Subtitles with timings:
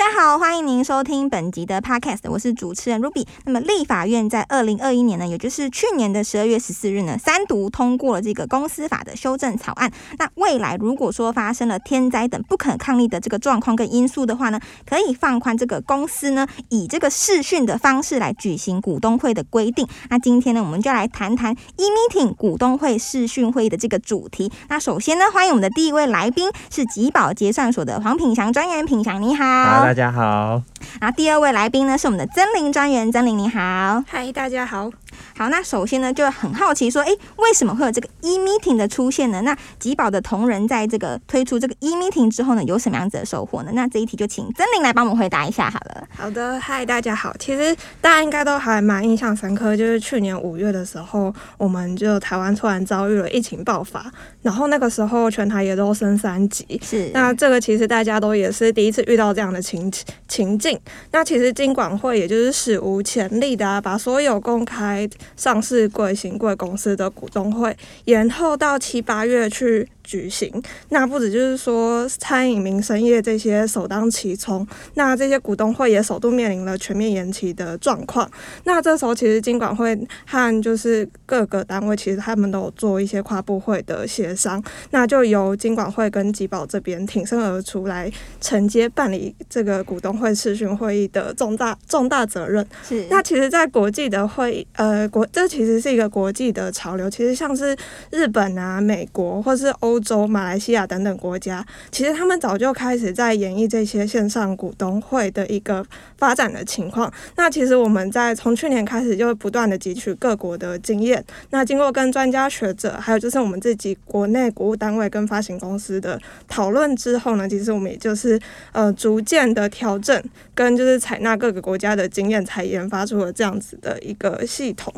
[0.00, 3.26] 大家好，欢迎您收听本集的 Podcast，我是主持人 Ruby。
[3.44, 9.92] 那么，立法院在二零二一年呢，也就是去年的十二月十四日呢，三读通过了这个公司法的修正草案。
[10.18, 14.58] 那未来如果说发生了天灾等不可抗力的这个状况跟因素的话呢，
[14.88, 19.86] 可以放宽这个公司呢以这个视讯的方式来举行股东会的规定。
[20.08, 24.50] 那今天呢，我们就来谈谈 e meeting 股东会视讯会的这个主题。
[24.70, 29.89] 那首先呢，欢迎我们的第一位来宾是吉宝结算所的黄品祥专员，品祥你好。
[29.90, 30.62] 大家好，
[31.00, 34.90] 然后第二位来宾呢是我们的曾玲专员，曾玲你好，嗨，大家好。
[35.36, 39.40] 好，那首先呢，就很好奇说，哎，为什么会有这个 e meeting 的出现呢？
[39.42, 43.70] 那吉宝的同仁在这个推出这个 e meeting 之后呢，有什么样子的收获呢？
[43.74, 46.06] 那这一题就请曾玲来帮我们回答一下好了。
[46.10, 47.34] 好的，嗨，大家好。
[47.38, 54.10] 其实大家应该都还蛮印象深刻，就是去年五月的时候，我们就台湾突然遭遇了疫情爆发，
[54.42, 56.80] 然后那个时候全台也都升三级。
[56.82, 59.90] 是，那这个其实大家都也是第一次遇到这样的情
[60.28, 60.69] 情境。
[61.12, 65.90] 那其实金管会也就是史无前例的把所有公开上市。
[65.90, 69.86] 贵行贵公司的股东会延后到七八月去。
[70.10, 78.28] 举行，那不止就是说餐饮、民生业这些首当其冲，那这些股东会也首度面临了全面延期的状况。
[78.64, 92.66] 那这时候其实金管会和就是各个单位，其实他们都有做一些跨部会的协商，那就由金管会跟吉宝这边挺身而出来承接办理这个股东会视讯会议的重大重大责任。
[92.82, 97.76] 是，那其实，在国际的会议，呃，国这其实是一个国际的潮流，其实像是
[98.10, 99.99] 日本啊、美国或是欧。
[100.02, 105.84] 洲、马来西亚等等国家，其实他们早就开始在演绎这些线上股东会的一个
[106.16, 107.12] 发展的情况。
[107.36, 111.24] 那其实我们在从去年开始就不断的汲取各国的经验。
[111.50, 118.40] 那经过跟专家学者，还有就是我们自己国内国务单位跟发行公司的讨论之后呢，其实我们也就是
[118.72, 120.22] 呃逐渐的调整，
[120.54, 124.92] 跟就是采纳各个国家的经验，才研发出了这样子的一个系统。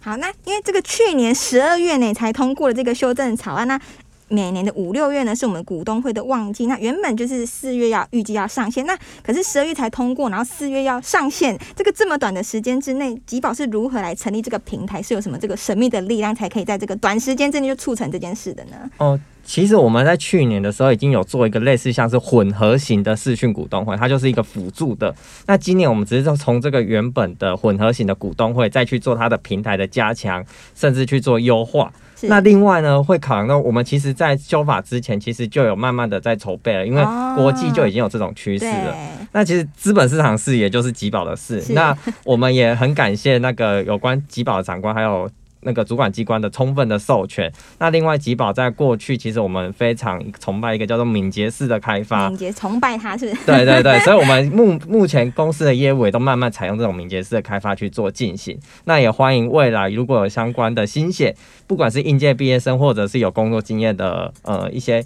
[0.00, 3.80] 好，那因为这个去年十二月呢才通过了这个修正草案，那。
[4.28, 6.66] 每年的五六月呢，是我们股东会的旺季。
[6.66, 15.02] 那原本就是四月要预计要上线，那可是十二月才通过，然后四月要上线，这个这么短的时间之内，吉宝是如何来成立这个平台？
[15.02, 18.90] 是有什么这个神秘的力量，才可以在这个短时间之内就促成这件事的呢？
[18.98, 25.14] 哦，其实我们在去年的时候已经有做一个类似像是混合型的视讯股东会，它就是一个辅助的。
[25.46, 30.44] 那今年我们只是从这个原本的混合型的股东会，再去做它的平台的加强，
[30.74, 31.92] 甚至去做优化。
[32.22, 37.04] 那另外呢，会考量到我们其实，在修法之前，其实就有慢慢的在筹备了，因为
[37.36, 38.96] 国际就已经有这种趋势了。
[39.32, 41.62] 那其实资本市场事也就是吉宝的事。
[41.74, 41.94] 那
[42.24, 45.30] 我们也很感谢那个有关吉宝的长官，还有。
[45.64, 47.52] 那个主管机关的充分的授权。
[47.78, 52.28] 那另外，吉宝在过去其实我们非常崇拜一个叫做敏捷式的开发。
[52.28, 53.32] 敏捷崇拜它是？
[53.46, 58.58] 对对对，所以我们目目前公司的业务也都慢慢采用这种敏捷式的开发去做进行。
[58.84, 61.34] 那也欢迎未来如果有相关的新血，
[61.66, 65.04] 不管是应届毕业生或者是有工作经验的呃一些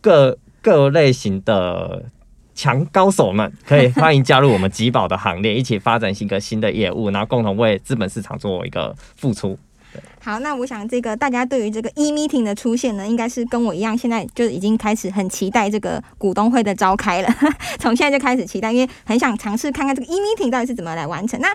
[0.00, 2.04] 各各类型的
[2.54, 9.58] 强高手们，可以欢迎加入我们吉宝的行列，一起发展一个新的业务，然后共同为资本市场做一个付出。
[10.20, 17.28] 好，那我想这个大家对于这个 e meeting 的出现呢，应该是跟我一样，现在就已经开始很期待这个股东会的召开了，
[17.78, 21.40] 从现在就开始期待，因为很想尝试看看这个 e meeting 到底是怎么来完成。
[21.40, 21.48] 那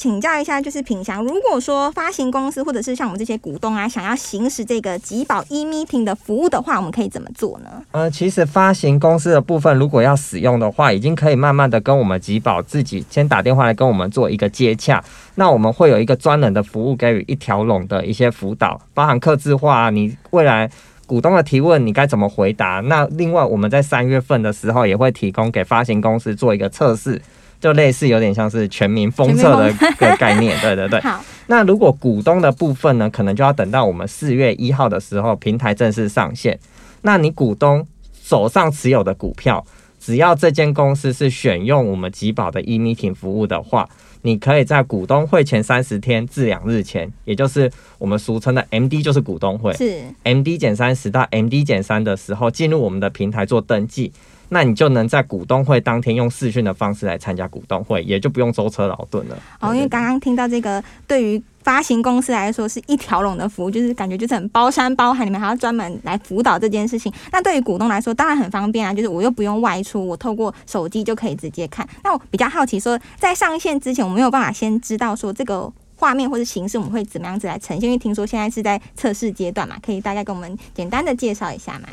[0.00, 7.68] 请教一下，就是品祥，如果说发行公司或者是像我们这些股东啊，想要行使这个集保 e meeting 的服务的话，我们可以怎么做呢？
[7.90, 20.70] 呃，其实发行公司的部分，如果要使用的话，已经可以慢慢的跟我们集保自己先打电话来跟我们做一个接洽，那我们会有一个专人的服务给予一条龙的一些辅导，包含客制化，你未来
[21.04, 22.80] 股东的提问你该怎么回答？
[22.86, 27.20] 那另外我们在三月份的时候也会提供给发行公司做一个测试。
[27.60, 30.98] 就类似有点像是全民封测的 个概念，对对对。
[31.00, 36.58] 好，那如果股东的部分呢，可能就要等到我们四月一号的时候，平台正式上线。
[37.02, 37.86] 那你股东
[38.22, 39.64] 手上持有的股票，
[39.98, 43.88] 只要这间公司是选用我们吉宝的 e meeting 服务的话，
[44.22, 54.12] 你可以在股东会前三十天至两日前，也就是我们俗称的 MD，就是股东会，是 MD 减三十到 MD 减三的时候，进入我们的平台做登记。
[54.52, 59.38] 那你就能在股东会当天用视讯的方式来参加股东会，也就不用舟车劳顿了。
[59.60, 67.12] 哦，因为刚刚听到这个，对于发行公司来说是一条龙的服务，就是感觉就是很包山包海，你们还要专门来辅导这件事情。
[67.32, 71.86] 那对于股东来说，当然很方便啊，就是我又不用外出，我透过手机就可以直接看。
[72.02, 81.88] 那我比较好奇说，在上线之前，我没有办法先知道说这个画面或者形式我们会怎么样子来呈现，因为听说现在是在测试阶段嘛，可以大概跟我们简单的介绍一下吗？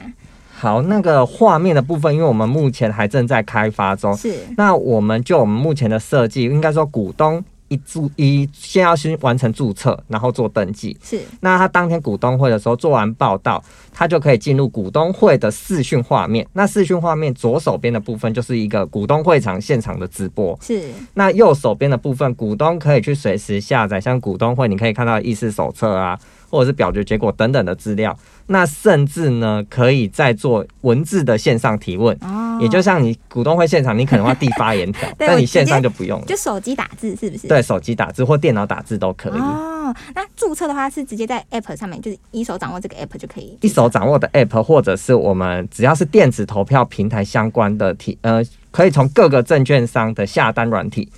[0.59, 10.97] 好，那个画面的部分，因为我们目前还正在开发中，是那我们就我们目前的设计，应该说股东一注一先要先完成注册，然后做登记。
[11.03, 16.47] 是那他当天股东会的时候做完报道，他就可以进入股东会的视讯画面。
[16.53, 26.17] 那视讯画面左手边的部分就是一个股东会场现场的直播，是那右手边的部分，股东可以去随时下载，像股东会你可以看到议事手册啊，
[26.49, 28.17] 或者是表决结果等等的资料。
[28.49, 36.35] 那甚至呢，可以再做文字的线上提问，哦，也就像你股东会现场，你可能要递发言条， 但你线上就不用了就。
[36.35, 37.47] 手机打字是不是？
[37.47, 39.39] 对，手机打字或电脑打字都可以。
[39.39, 43.57] 哦，那注册的话是直接在 App 上面，就是一手掌握这个 App 就可以。
[43.61, 51.11] 一手掌握的 App，或者是我们只要是电子投票平台相关的体，呃，可以从各个证券商的下单软体，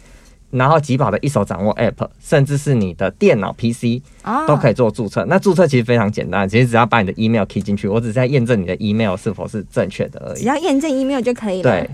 [0.52, 5.26] 然后集保的一手掌握 App，甚至是你的电脑 PC 哦都可以做注册。
[5.30, 10.40] 那注册其实非常简单，其实只要把你的 email key 进去，我只是在验证你的 email 是否是正确的而已。
[10.40, 11.72] 只要验证 email 就可以了。
[11.72, 11.90] 对，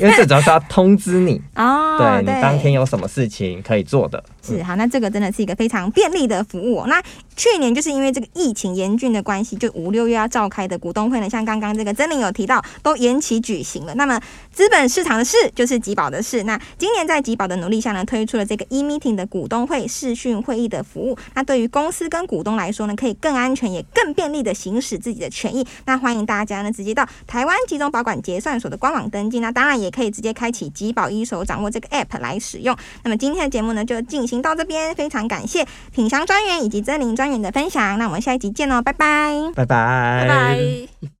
[0.00, 4.22] 因为最主要是要通知你， 哦，对你当天有什么事情可以做的。
[4.42, 6.86] 是好，那这个真的是一个非常便利的服务、哦。
[6.88, 7.00] 那
[7.36, 13.94] 去年就是因为这个疫情严峻的关系，就五六月要召开的股东会呢，像刚刚这个曾玲有提到，都延期举行了。
[13.94, 14.20] 那么
[14.52, 16.42] 资本市场的事就是集保的事。
[16.42, 21.16] 那今年在集保的努力下呢，推出了这个 e meeting 的股东会视讯会议的服务。
[21.34, 25.66] 那对于公司跟股东来说呢，可以更安全也更便利的行使自己的权益。
[25.84, 29.40] 那欢迎大家呢直接到台湾集中保管结算所的官网登记。
[29.40, 32.76] 那当然也可以直接开启集保一手掌握这个 app 来使用。
[33.04, 37.98] 那么今天的节目呢，就进行到这边，非常感谢品祥专员以及曾玲专员的分享。
[37.98, 39.32] 那我们下一集见喽，拜拜。
[39.54, 41.08] 拜拜，拜拜。